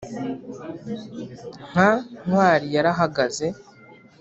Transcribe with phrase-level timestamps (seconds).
[1.69, 1.89] nka
[2.25, 3.45] ntwari yarahagaze.